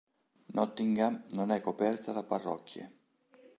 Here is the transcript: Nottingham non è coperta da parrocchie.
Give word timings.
Nottingham 0.55 1.25
non 1.33 1.51
è 1.51 1.61
coperta 1.61 2.11
da 2.11 2.23
parrocchie. 2.23 2.91